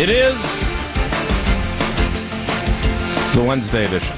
[0.00, 0.34] It is
[3.34, 4.16] the Wednesday edition.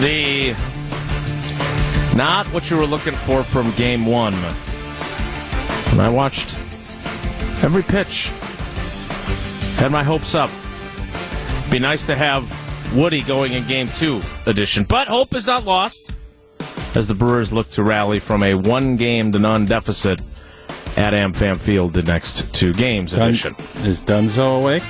[0.00, 0.54] The
[2.14, 4.34] not what you were looking for from game one.
[4.34, 6.56] And I watched
[7.64, 8.28] every pitch.
[9.80, 10.50] Had my hopes up.
[11.68, 12.46] Be nice to have
[12.94, 14.84] Woody going in game two edition.
[14.84, 16.12] But hope is not lost
[16.94, 20.20] as the Brewers look to rally from a one game to none deficit
[20.96, 23.54] at AmFam Field the next two games Dun- edition.
[23.84, 24.84] Is Dunzo awake?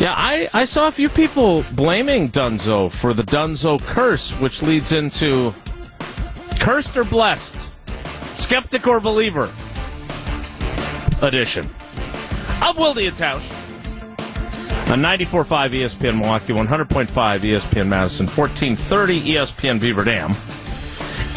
[0.00, 4.92] Yeah, I, I saw a few people blaming Dunzo for the Dunzo curse, which leads
[4.92, 5.52] into
[6.60, 7.70] cursed or blessed,
[8.38, 9.50] skeptic or believer
[11.20, 11.64] edition
[12.62, 13.54] of Wildy and Tausch.
[14.90, 20.34] On 94.5 ESPN Milwaukee, 100.5 ESPN Madison, 1430 ESPN Beaver Dam,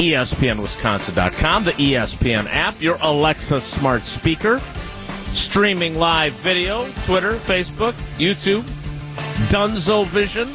[0.01, 4.59] ESPNWisconsin.com, the ESPN app, your Alexa smart speaker,
[5.29, 8.63] streaming live video, Twitter, Facebook, YouTube,
[9.51, 10.47] Dunzo Vision,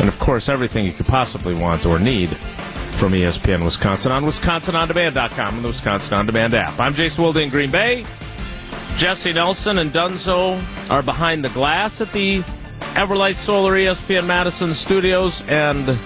[0.00, 2.30] and of course everything you could possibly want or need
[2.96, 6.80] from ESPN Wisconsin on WisconsinOnDemand.com and the Wisconsin On Demand app.
[6.80, 8.06] I'm Jason Wilde in Green Bay.
[8.96, 12.40] Jesse Nelson and Dunzo are behind the glass at the
[12.94, 15.98] Everlight Solar ESPN Madison studios and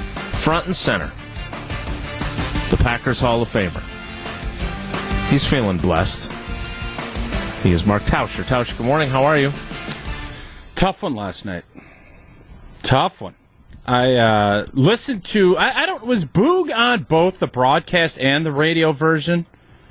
[0.42, 1.06] front and center.
[2.70, 3.80] The Packers Hall of Famer.
[5.30, 6.32] He's feeling blessed.
[7.62, 8.42] He is Mark Tauscher.
[8.42, 9.08] Tauscher, good morning.
[9.08, 9.52] How are you?
[10.74, 11.62] Tough one last night.
[12.82, 13.36] Tough one.
[13.86, 15.56] I uh, listened to.
[15.56, 16.04] I, I don't.
[16.04, 19.46] Was Boog on both the broadcast and the radio version?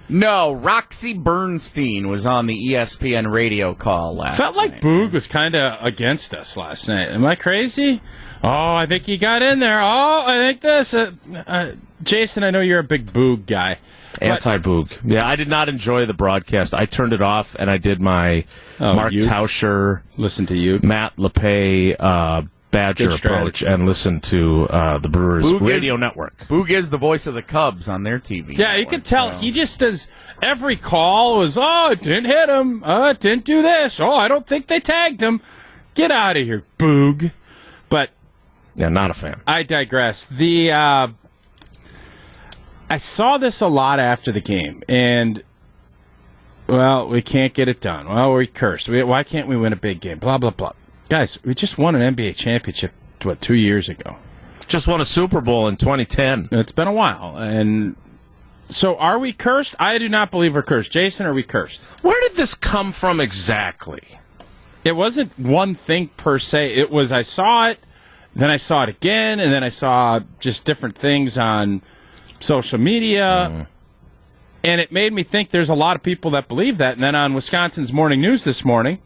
[0.09, 4.81] No, Roxy Bernstein was on the ESPN radio call last Felt like night.
[4.81, 7.07] Boog was kind of against us last night.
[7.07, 8.01] Am I crazy?
[8.43, 9.79] Oh, I think he got in there.
[9.79, 10.93] Oh, I think this.
[10.93, 11.11] Uh,
[11.45, 11.71] uh,
[12.03, 13.77] Jason, I know you're a big Boog guy.
[14.19, 14.97] Anti Boog.
[15.05, 16.73] Yeah, I did not enjoy the broadcast.
[16.73, 18.45] I turned it off and I did my
[18.79, 19.23] Oh, Mark you?
[19.23, 20.79] Tauscher, Listen to you.
[20.83, 22.41] Matt LePay uh,
[22.71, 26.37] Badger approach and listen to uh, the Brewers Boog is- radio network.
[26.47, 28.57] Boog is the voice of the Cubs on their TV.
[28.57, 30.07] Yeah, you can tell so- he just does
[30.41, 34.27] every call was oh it didn't hit him, oh it didn't do this, oh I
[34.27, 35.41] don't think they tagged him.
[35.93, 37.31] Get out of here, boog.
[38.75, 39.41] Yeah, not a fan.
[39.47, 40.25] I digress.
[40.25, 41.07] The uh,
[42.89, 45.43] I saw this a lot after the game, and
[46.67, 48.07] well, we can't get it done.
[48.07, 48.87] Well, we're cursed.
[48.89, 50.19] We, why can't we win a big game?
[50.19, 50.73] Blah blah blah.
[51.09, 52.93] Guys, we just won an NBA championship
[53.23, 54.17] what two years ago.
[54.67, 56.49] Just won a Super Bowl in 2010.
[56.51, 57.95] It's been a while, and
[58.69, 59.75] so are we cursed?
[59.79, 60.91] I do not believe we're cursed.
[60.91, 61.81] Jason, are we cursed?
[62.01, 64.01] Where did this come from exactly?
[64.83, 66.73] It wasn't one thing per se.
[66.75, 67.79] It was I saw it,
[68.35, 71.81] then I saw it again, and then I saw just different things on
[72.39, 73.67] social media.
[74.63, 76.93] And it made me think there's a lot of people that believe that.
[76.93, 78.99] And then on Wisconsin's morning news this morning,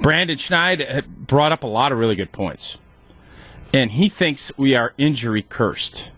[0.00, 2.78] Brandon Schneid brought up a lot of really good points.
[3.74, 6.10] And he thinks we are injury cursed.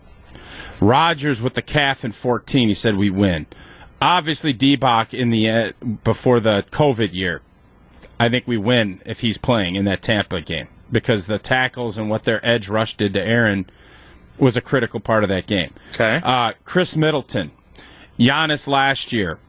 [0.79, 3.47] Rodgers with the calf in 14, he said we win.
[4.01, 5.71] Obviously, Debach in the uh,
[6.03, 7.41] before the COVID year,
[8.19, 12.09] I think we win if he's playing in that Tampa game because the tackles and
[12.09, 13.69] what their edge rush did to Aaron
[14.37, 15.73] was a critical part of that game.
[15.93, 16.19] Okay.
[16.23, 17.51] Uh, Khris Middleton,
[18.17, 19.39] Giannis last year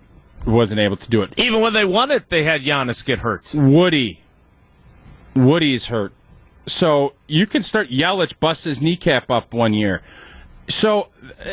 [0.47, 1.33] wasn't able to do it.
[1.37, 3.53] Even when they won it, they had Giannis get hurt.
[3.55, 4.21] Woody,
[5.34, 6.12] Woody's hurt,
[6.67, 10.03] so you can start Yelich busts his kneecap up one year.
[10.69, 11.09] So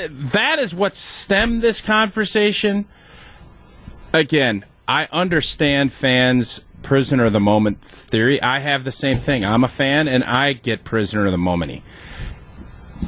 [0.09, 2.85] that is what stemmed this conversation.
[4.13, 8.41] Again, I understand fans prisoner of the moment theory.
[8.41, 9.45] I have the same thing.
[9.45, 11.83] I'm a fan and I get prisoner of the moment.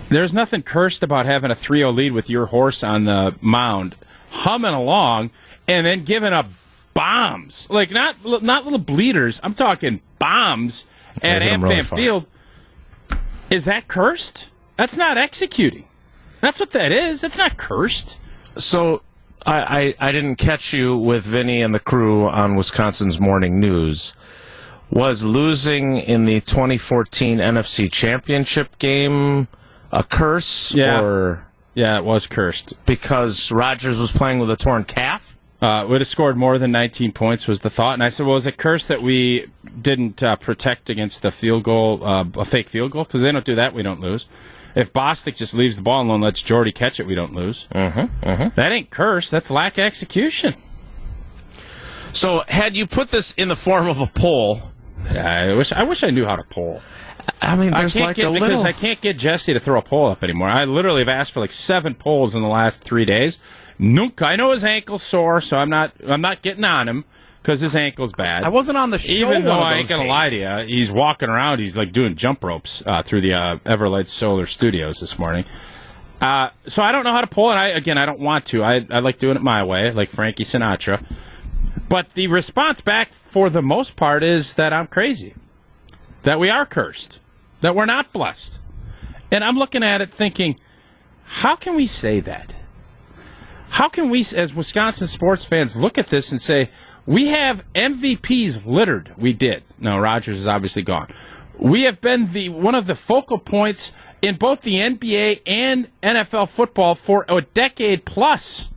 [0.09, 3.95] There's nothing cursed about having a 3-0 lead with your horse on the mound
[4.29, 5.31] humming along
[5.67, 6.47] and then giving up
[6.93, 7.69] bombs.
[7.69, 9.39] Like not not little bleeders.
[9.43, 10.85] I'm talking bombs
[11.21, 12.25] at hit 'em really Field.
[13.49, 14.49] Is that cursed?
[14.77, 15.85] That's not executing.
[16.41, 17.21] That's what that is.
[17.21, 18.19] That's not cursed.
[18.57, 19.01] So
[19.45, 24.15] I, I, I didn't catch you with Vinny and the crew on Wisconsin's morning news.
[24.89, 29.47] Was losing in the 2014 NFC Championship game
[29.91, 31.01] a curse, Yeah.
[31.01, 32.73] or Yeah, it was cursed.
[32.85, 35.31] because Rodgers was playing with a torn calf?
[35.61, 38.35] Uh, would have scored more than 19 points was the thought, and I said, "Well,
[38.35, 39.47] is it cursed that we
[39.81, 43.05] didn't uh, protect against the field goal, uh, a fake field goal?
[43.05, 44.25] Because they don't do that, we don't lose.
[44.75, 47.67] If Bostick just leaves the ball alone, lets Jordy catch it, we don't lose.
[47.73, 49.29] Mm-hmm, That ain't curse.
[49.29, 50.55] That's lack of execution.
[52.11, 54.61] So had you put this in the form of a poll,
[55.11, 56.81] I wish I wish I knew how to poll.
[57.41, 58.65] I mean, I there's can't like get a because little.
[58.65, 60.47] I can't get Jesse to throw a poll up anymore.
[60.47, 63.39] I literally have asked for like seven polls in the last three days.
[63.79, 64.25] Nunca.
[64.27, 67.05] I know his ankle's sore, so I'm not I'm not getting on him
[67.43, 68.43] because his ankle's bad.
[68.45, 69.11] I wasn't on the show.
[69.11, 70.09] Even though I ain't gonna days.
[70.09, 71.59] lie to you, he's walking around.
[71.59, 75.43] He's like doing jump ropes uh, through the uh, Everlight Solar Studios this morning.
[76.21, 77.55] Uh, so I don't know how to pull it.
[77.55, 78.63] I again, I don't want to.
[78.63, 81.05] I, I like doing it my way, like Frankie Sinatra.
[81.89, 85.35] But the response back, for the most part, is that I'm crazy,
[86.23, 87.19] that we are cursed,
[87.59, 88.59] that we're not blessed.
[89.31, 90.57] And I'm looking at it thinking,
[91.25, 92.55] how can we say that?
[93.69, 96.69] How can we, as Wisconsin sports fans, look at this and say,
[97.05, 99.13] we have MVPs littered?
[99.17, 99.63] We did.
[99.79, 101.13] No, Rodgers is obviously gone.
[101.57, 106.49] We have been the one of the focal points in both the NBA and NFL
[106.49, 108.69] football for a decade plus.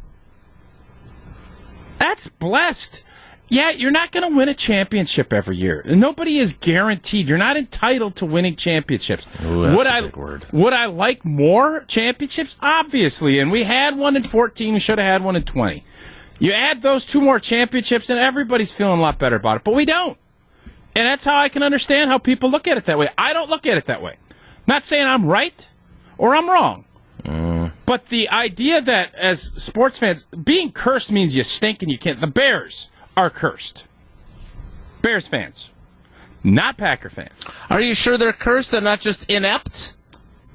[1.98, 3.04] That's blessed.
[3.48, 5.82] Yeah, you're not going to win a championship every year.
[5.86, 7.28] Nobody is guaranteed.
[7.28, 9.24] You're not entitled to winning championships.
[9.44, 10.46] Ooh, that's would a I big word.
[10.52, 12.56] would I like more championships?
[12.60, 14.74] Obviously, and we had one in 14.
[14.74, 15.84] We should have had one in 20.
[16.38, 19.64] You add those two more championships, and everybody's feeling a lot better about it.
[19.64, 20.18] But we don't,
[20.94, 23.08] and that's how I can understand how people look at it that way.
[23.16, 24.16] I don't look at it that way.
[24.66, 25.68] Not saying I'm right
[26.18, 26.84] or I'm wrong.
[27.22, 27.72] Mm.
[27.86, 32.20] But the idea that as sports fans, being cursed means you stink and you can't.
[32.20, 33.86] The Bears are cursed.
[35.02, 35.70] Bears fans,
[36.42, 37.44] not Packer fans.
[37.70, 38.72] Are you sure they're cursed?
[38.72, 39.94] They're not just inept.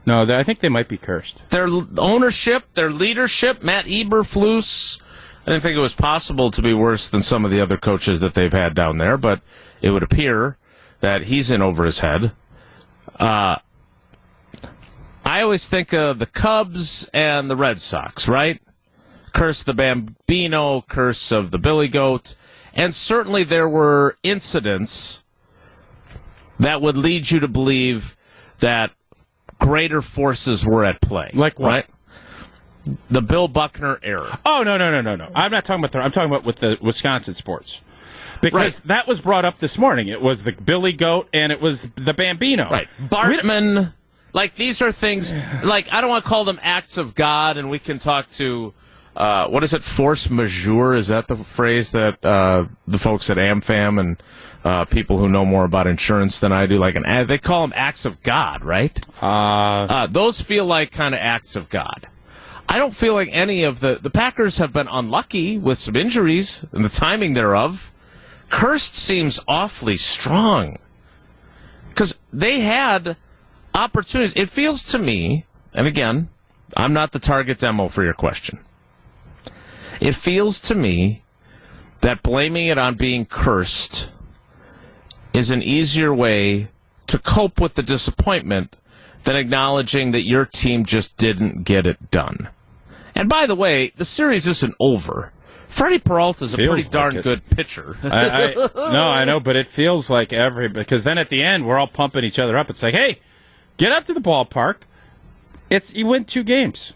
[0.06, 1.48] No, I think they might be cursed.
[1.50, 1.68] Their
[1.98, 5.02] ownership, their leadership, Matt Eberflus.
[5.46, 8.20] I didn't think it was possible to be worse than some of the other coaches
[8.20, 9.42] that they've had down there, but
[9.82, 10.58] it would appear
[11.00, 12.32] that he's in over his head.
[13.20, 13.58] Uh,
[15.26, 18.62] I always think of the Cubs and the Red Sox, right?
[19.34, 22.36] Curse of the Bambino, curse of the Billy Goat.
[22.74, 25.24] And certainly there were incidents
[26.60, 28.16] that would lead you to believe
[28.60, 28.92] that
[29.60, 31.32] greater forces were at play.
[31.34, 31.68] Like what?
[31.68, 31.86] Right?
[33.10, 34.40] The Bill Buckner era.
[34.46, 35.30] Oh no no no no no!
[35.36, 35.92] I'm not talking about.
[35.92, 37.82] The, I'm talking about with the Wisconsin sports,
[38.42, 38.88] because Right.
[38.88, 40.08] that was brought up this morning.
[40.08, 42.70] It was the Billy Goat and it was the Bambino.
[42.70, 42.88] Right.
[43.00, 43.94] Bartman.
[44.34, 47.70] Like, these are things, like, I don't want to call them acts of God, and
[47.70, 48.74] we can talk to,
[49.14, 50.94] uh, what is it, force majeure?
[50.94, 54.24] Is that the phrase that uh, the folks at AmFam and
[54.64, 57.74] uh, people who know more about insurance than I do, like, an, they call them
[57.76, 58.98] acts of God, right?
[59.22, 62.08] Uh, Uh, those feel like kind of acts of God.
[62.72, 66.66] I don't feel like any of the the Packers have been unlucky with some injuries
[66.72, 67.92] and the timing thereof.
[68.48, 70.78] Cursed seems awfully strong
[71.90, 73.18] because they had
[73.76, 74.32] opportunities.
[74.38, 76.30] It feels to me, and again,
[76.78, 78.60] I'm not the target demo for your question.
[80.00, 81.24] It feels to me
[82.00, 84.14] that blaming it on being cursed
[85.34, 86.70] is an easier way
[87.08, 88.78] to cope with the disappointment
[89.26, 92.48] than acknowledging that your team just didn't get it done.
[93.16, 95.32] And by the way, the series isn't over.
[95.68, 97.24] Freddie Peralta is a pretty like darn it.
[97.24, 97.96] good pitcher.
[98.04, 101.66] I, I, no, I know, but it feels like every because then at the end
[101.66, 102.70] we're all pumping each other up.
[102.70, 103.20] It's like, hey,
[103.78, 104.82] get up to the ballpark.
[105.70, 106.94] It's you win two games.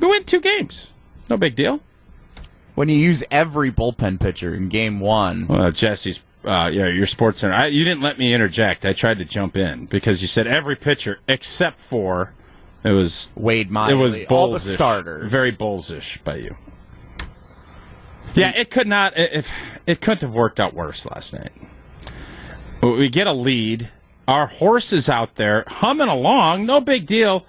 [0.00, 0.90] We win two games.
[1.28, 1.80] No big deal.
[2.74, 7.40] When you use every bullpen pitcher in game one, Well, Jesse's, uh, yeah, your sports
[7.40, 7.52] center.
[7.52, 8.86] I, you didn't let me interject.
[8.86, 12.32] I tried to jump in because you said every pitcher except for
[12.84, 15.30] it was Wade Miley, it was all the starters.
[15.30, 16.56] very bullsish by you.
[18.34, 19.16] Yeah, it could not.
[19.16, 19.46] It, it,
[19.86, 21.52] it couldn't have worked out worse last night.
[22.82, 23.90] We get a lead.
[24.26, 27.44] Our horse is out there humming along, no big deal.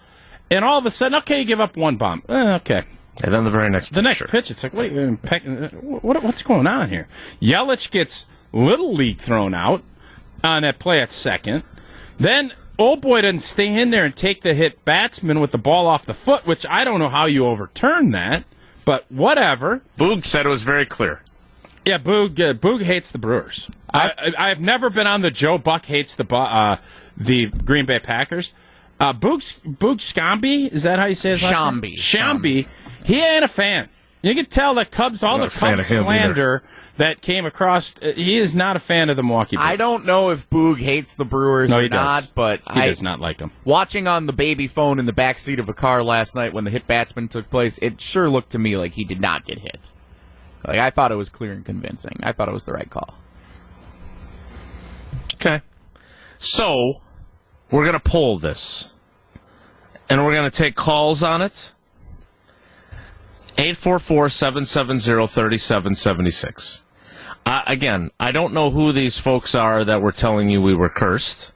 [0.51, 2.23] And all of a sudden, okay, you give up one bomb.
[2.27, 2.83] Eh, okay,
[3.23, 4.31] and then the very next the next pitcher.
[4.31, 7.07] pitch, it's like, what, are you, peck, what, what's going on here?
[7.41, 9.83] Yelich gets little league thrown out
[10.43, 11.63] on that play at second.
[12.19, 15.87] Then old boy doesn't stay in there and take the hit batsman with the ball
[15.87, 18.43] off the foot, which I don't know how you overturn that,
[18.85, 19.81] but whatever.
[19.97, 21.21] Boog said it was very clear.
[21.85, 23.69] Yeah, Boog, uh, Boog hates the Brewers.
[23.93, 26.77] I, I, I've never been on the Joe Buck hates the uh,
[27.15, 28.53] the Green Bay Packers.
[28.99, 31.41] Uh, Boog, Boog Scambi, is that how you say his?
[31.41, 31.95] Shambi.
[31.95, 32.67] Shambi.
[33.03, 33.89] He ain't a fan.
[34.21, 36.63] You can tell the Cubs, all the Cubs slander
[36.97, 37.95] that came across.
[38.01, 39.69] Uh, he is not a fan of the Milwaukee Brewers.
[39.71, 41.97] I don't know if Boog hates the Brewers No, or he does.
[42.25, 43.51] not, but He I, does not like them.
[43.65, 46.63] watching on the baby phone in the back seat of a car last night when
[46.65, 49.59] the hit batsman took place, it sure looked to me like he did not get
[49.59, 49.89] hit.
[50.65, 52.19] Like I thought it was clear and convincing.
[52.23, 53.15] I thought it was the right call.
[55.35, 55.61] Okay.
[56.37, 57.01] So,
[57.71, 58.91] we're going to poll this.
[60.09, 61.73] And we're going to take calls on it.
[63.57, 66.82] 844 770 3776.
[67.45, 70.89] Uh, again, I don't know who these folks are that were telling you we were
[70.89, 71.53] cursed.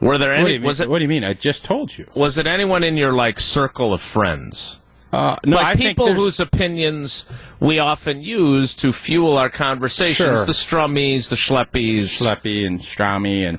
[0.00, 0.52] Were there What do, any?
[0.54, 0.66] you mean?
[0.66, 1.24] Was it what do you mean?
[1.24, 2.06] I just told you.
[2.14, 4.80] was it anyone in your like circle of friends?
[5.12, 7.26] Uh, no, like I think people whose opinions
[7.58, 10.16] we often use to fuel our conversations.
[10.38, 10.46] Sure.
[10.46, 12.02] The Strummies, the Schleppies.
[12.04, 13.58] Schleppy and Strami and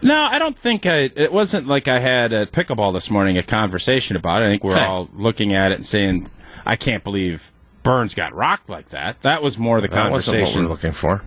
[0.00, 1.10] no, I don't think I.
[1.14, 4.46] It wasn't like I had at pickleball this morning a conversation about it.
[4.46, 4.84] I think we're Okay.
[4.84, 6.30] all looking at it and saying,
[6.64, 7.51] "I can't believe
[7.82, 11.22] Burnes got rocked like that." That was more the that we conversation we're looking for.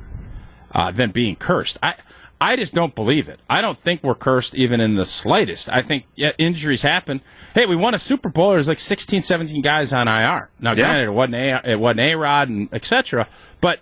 [0.71, 1.77] uh, than being cursed.
[1.83, 1.95] I
[2.41, 3.39] I just don't believe it.
[3.50, 5.69] I don't think we're cursed even in the slightest.
[5.69, 7.21] I think yeah, injuries happen.
[7.53, 8.51] Hey, we won a Super Bowl.
[8.51, 10.50] There's like 16, 17 guys on IR.
[10.59, 10.75] Now, Yeah.
[10.75, 13.27] granted, it wasn't a, it wasn't a Rod and etc.
[13.62, 13.79] But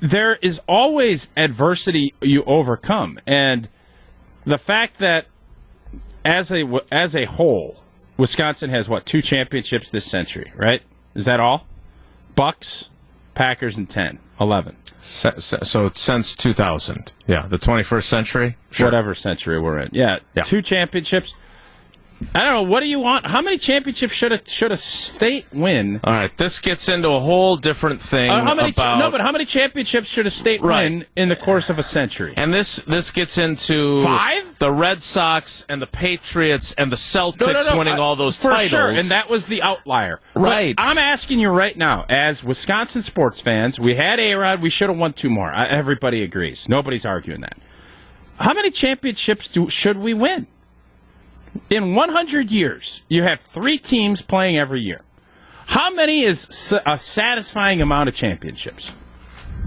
[0.00, 3.68] there is always adversity you overcome, and
[4.44, 5.26] the fact that
[6.22, 7.80] as a as a whole,
[8.18, 10.82] Wisconsin has what two championships this century, right?
[11.14, 11.66] Is that all?
[12.34, 12.88] Bucks,
[13.34, 14.76] Packers, and 10, 11.
[15.00, 18.56] So, so, so since 2000, yeah, the 21st century.
[18.80, 19.90] whatever century we're in.
[19.92, 20.42] Yeah, Yeah.
[20.44, 21.34] two championships.
[22.34, 22.62] I don't know.
[22.62, 23.26] What do you want?
[23.26, 26.00] How many championships should a should a state win?
[26.04, 28.70] All right, this gets into a whole different thing Uh, how many?
[28.70, 28.98] about.
[28.98, 30.84] no, but how many championships should a state Right.
[30.90, 32.32] win in the course of a century?
[32.36, 34.58] and this this gets into Five?
[34.58, 38.16] the Red Sox and the Patriots and the Celtics No, no, no, winning I- all
[38.16, 38.68] those for titles.
[38.70, 40.20] sure, and that was the outlier.
[40.34, 40.74] But Right.
[40.78, 44.62] I'm asking you right now, as Wisconsin sports fans, we had A-Rod.
[44.62, 45.52] We should have won two more.
[45.52, 46.68] Everybody agrees.
[46.68, 47.58] Nobody's arguing that.
[48.40, 50.46] How many championships do should we win?
[51.70, 55.02] In 100 years, you have three teams playing every year.
[55.66, 58.92] How many is a satisfying amount of championships?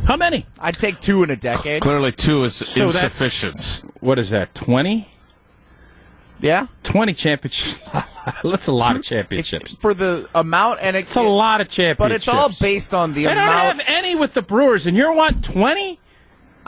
[0.06, 0.46] How many?
[0.60, 1.82] I'd take two in a decade.
[1.82, 3.84] Clearly, two is So insufficient.
[4.00, 4.54] What is that?
[4.54, 5.08] 20?
[6.40, 7.80] Yeah, 20 championships.
[8.44, 9.74] That's a lot of championships.
[9.74, 11.98] for the amount and it, It's a lot of championships.
[12.00, 13.38] but it's all based on the amount.
[13.40, 16.00] They don't have any with the Brewers, and you want 20?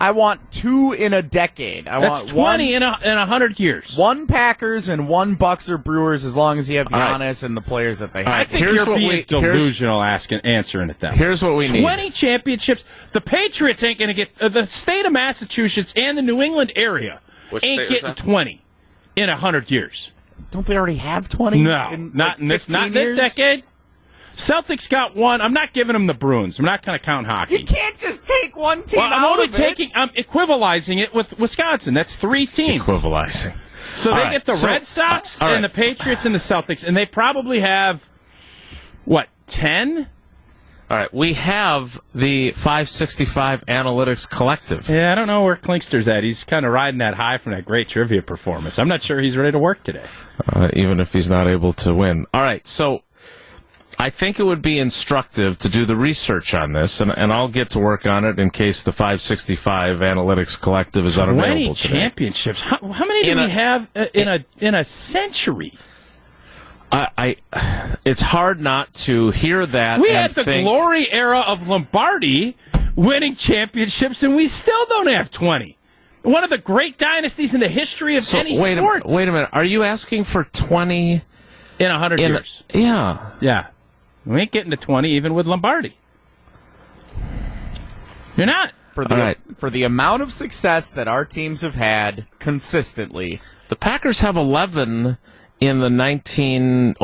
[0.02, 1.86] I want two in a decade.
[1.86, 3.98] I That's want 20 in, a, in 100 years.
[3.98, 7.20] one Packers and one Bucks or Brewers, as long as you have All right.
[7.20, 8.30] Giannis and the players that they have.
[8.30, 11.16] All I think here's you're being delusional asking, answering it that.
[11.16, 11.82] Here's what we need.
[11.82, 12.86] 20 championships.
[13.12, 16.72] The Patriots ain't going to get, uh, the state of Massachusetts and the New England
[16.78, 18.62] area Which ain't getting 20
[19.18, 20.14] in a 100 years.
[20.52, 21.62] Don't they already have twenty?
[21.62, 23.64] No, in, not like, in this, 15 not this decade.
[24.40, 25.42] Celtics got one.
[25.42, 26.60] I'm not giving them the Bruins.
[26.60, 27.58] I'm not going to count hockey.
[27.60, 29.58] You can't just take one team Well, I'm out only of it.
[29.58, 31.94] taking, I'm equivalizing it with Wisconsin.
[31.94, 32.82] That's three teams.
[32.84, 33.54] Equivalizing.
[33.96, 35.62] So All they right, get the so- Red Sox uh, and right.
[35.62, 38.08] the Patriots and the Celtics, and they probably have
[39.06, 40.08] what ten?
[40.92, 44.90] All right, we have the 565 Analytics Collective.
[44.90, 46.24] Yeah, I don't know where Klinkster's at.
[46.24, 48.80] He's kind of riding that high from that great trivia performance.
[48.80, 50.06] I'm not sure he's ready to work today.
[50.52, 52.26] uh, even if he's not able to win.
[52.34, 53.04] All right, so
[54.02, 57.50] I think it would be instructive to do the research on this, and, and I'll
[57.50, 62.00] get to work on it in case the 565 Analytics Collective is Twenty unavailable today.
[62.00, 62.62] championships.
[62.62, 65.74] How, how many do In we a- have uh, in a in a century?
[66.92, 67.08] I,
[67.54, 70.00] I, it's hard not to hear that.
[70.00, 72.56] We had the think, glory era of Lombardi
[72.96, 75.78] winning championships, and we still don't have twenty.
[76.24, 79.28] One of the great dynasties in the history of So any wait sport a wait
[79.28, 79.50] a minute.
[79.52, 81.22] Are you asking for 20
[81.80, 82.64] in a hundred years.
[82.74, 83.32] Yeah.
[83.40, 83.68] Yeah.
[84.26, 85.96] We ain't getting to 20 even with Lombardi.
[88.38, 88.74] You're not.
[88.94, 89.38] for the All right.
[89.58, 93.42] for the amount of success that our teams have had consistently.
[93.70, 95.18] The Packers have 11
[95.60, 96.98] in the 1901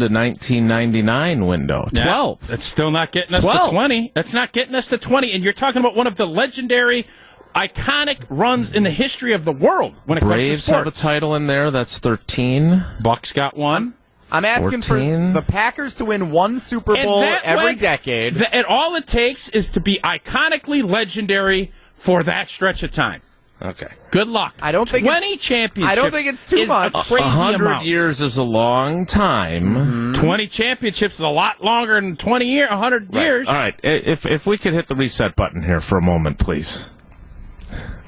[0.00, 1.88] to 1999 window.
[1.94, 2.46] 12.
[2.48, 3.66] That's still not getting us 12.
[3.66, 4.12] to 20.
[4.14, 5.32] That's not getting us to 20.
[5.32, 7.06] And you're talking about one of the legendary,
[7.54, 10.90] iconic runs in the history of the world when it Braves comes to have a
[10.90, 11.70] title in there.
[11.70, 12.84] That's 13.
[13.02, 13.94] Bucks got one.
[14.32, 15.28] I'm asking 14.
[15.34, 18.36] for the Packers to win one Super Bowl that every went- decade.
[18.36, 23.22] th- and all it takes is to be iconically legendary for that stretch of time.
[23.60, 23.86] Okay.
[24.10, 24.56] Good luck.
[24.60, 25.92] I don't think 20 championships.
[25.92, 26.94] I don't think it's too much.
[26.94, 27.86] A A crazy hundred amount.
[27.86, 29.74] years is a long time.
[29.76, 30.12] Mm-hmm.
[30.14, 33.46] 20 championships is a lot longer than 20 year, 100 years.
[33.46, 33.78] All right.
[33.84, 36.90] If if we could hit the reset button here for a moment, please.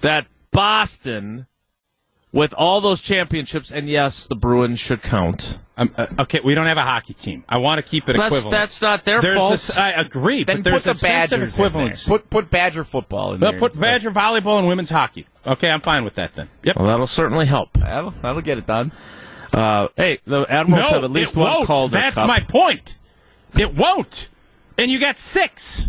[0.00, 1.46] that Boston
[2.32, 5.58] with all those championships, and yes, the Bruins should count.
[5.76, 7.44] Um, uh, okay, we don't have a hockey team.
[7.48, 8.50] I want to keep it That's, equivalent.
[8.52, 9.50] that's not their There's fault.
[9.50, 11.66] a s- I agree, Then but there's put the a sense of Badgers in there.
[11.68, 12.08] equivalence.
[12.08, 13.60] Put put Badger football in Well, there.
[13.60, 13.82] put instead.
[13.82, 15.26] Badger volleyball and women's hockey.
[15.46, 16.48] Okay, I'm fine with that then.
[16.62, 16.76] Yep.
[16.76, 17.72] well, that'll certainly help.
[17.74, 18.92] That'll, that'll get it done.
[19.52, 21.66] Uh, hey, the Admirals have at least one won't.
[21.66, 22.26] Calder That's Cup.
[22.28, 22.96] my point.
[23.58, 24.28] It won't.
[24.78, 25.88] And you got six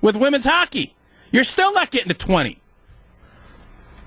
[0.00, 0.94] with women's hockey.
[1.30, 2.60] You're still not getting to 20.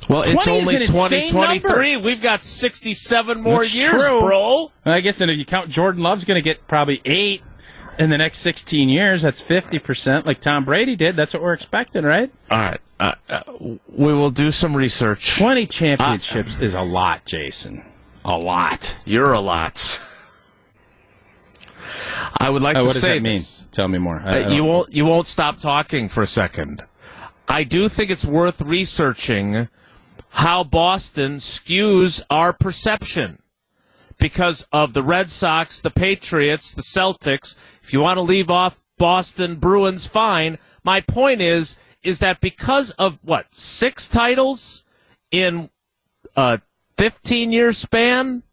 [0.09, 1.97] Well, it's 20 is only an insane 2023.
[1.97, 4.19] We've got 67 more That's years, true.
[4.21, 4.71] bro.
[4.85, 7.41] I guess then if you count Jordan Love's going to get probably eight
[7.97, 9.21] in the next 16 years.
[9.21, 11.15] That's 50%, like Tom Brady did.
[11.15, 12.31] That's what we're expecting, right?
[12.49, 12.79] All right.
[12.99, 15.37] Uh, uh, we will do some research.
[15.37, 17.83] 20 championships is a lot, Jason.
[18.25, 18.97] A lot.
[19.05, 20.01] You're a lot.
[22.37, 23.41] I would like Uh, to what does say that mean?
[23.71, 24.21] Tell me more.
[24.23, 26.83] I- I Uh, you won't you won't stop talking for a second.
[27.47, 29.69] I do think it's worth researching
[30.29, 33.41] how Boston skews our perception
[34.19, 37.55] because of the Red Sox, the Patriots, the Celtics.
[37.81, 40.57] If you want to leave off Boston Bruins, fine.
[40.83, 44.85] My point is is that because of what six titles
[45.31, 45.69] in
[46.35, 46.61] a
[46.97, 48.43] 15 year span,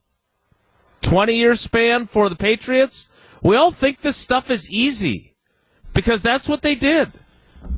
[1.03, 3.09] 20 year span for the Patriots,
[3.45, 5.35] we all think this stuff is easy
[5.93, 7.13] because that's what they did.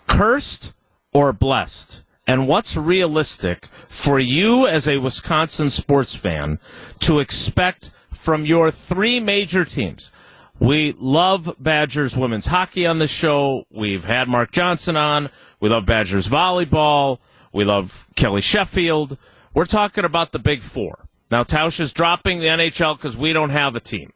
[0.06, 0.74] Cursed
[1.12, 2.02] or blessed?
[2.26, 6.58] And what's realistic for you as a Wisconsin sports fan
[7.00, 10.12] to expect from your three major teams?
[10.58, 13.64] We love Badgers women's hockey on the show.
[13.70, 15.30] We've had Mark Johnson on.
[15.60, 17.18] We love Badgers volleyball.
[17.52, 19.16] We love Kelly Sheffield.
[19.58, 21.08] We're talking about the big four.
[21.32, 24.12] Now, Tausch is dropping the NHL because we don't have a team.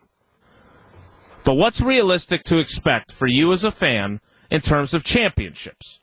[1.42, 4.20] But what's realistic to expect for you as a fan
[4.52, 5.98] in terms of championships?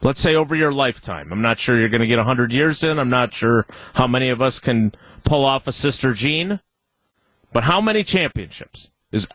[0.00, 1.30] Let's say over your lifetime.
[1.30, 2.98] I'm not sure you're going to get 100 years in.
[2.98, 4.92] I'm not sure how many of us can
[5.24, 6.60] pull off a Sister Jean.
[7.52, 9.28] But how many championships is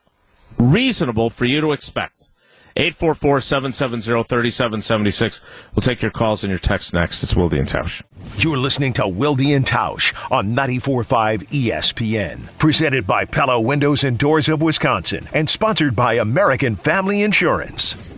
[0.58, 2.32] reasonable for you to expect?
[2.78, 5.44] 844-770-3776.
[5.76, 7.24] We'll take your calls and your texts next.
[7.24, 8.02] It's Wildy and Tausch.
[8.38, 12.58] You're listening to Wilde and Tausch on 94.5 ESPN.
[12.58, 17.96] Presented by Pella Windows and Doors of Wisconsin and sponsored by American Family Insurance.